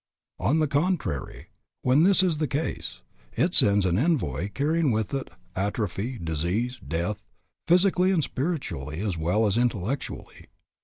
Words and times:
On 0.39 0.57
the 0.57 0.67
contrary, 0.67 1.49
when 1.83 2.01
this 2.01 2.23
is 2.23 2.39
the 2.39 2.47
case, 2.47 3.01
it 3.33 3.53
sends 3.53 3.85
an 3.85 3.99
envoy 3.99 4.49
carrying 4.51 4.89
with 4.89 5.13
it 5.13 5.29
atrophy, 5.55 6.17
disease, 6.17 6.79
death, 6.79 7.23
physically 7.67 8.09
and 8.09 8.23
spiritually 8.23 8.99
as 9.01 9.15
well 9.15 9.45
as 9.45 9.59
intellectually. 9.59 10.47